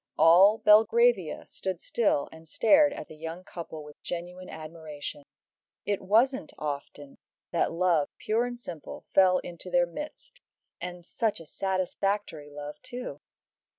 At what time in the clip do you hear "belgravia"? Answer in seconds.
0.57-1.45